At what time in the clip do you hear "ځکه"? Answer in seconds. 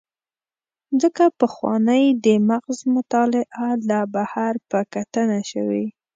1.01-1.23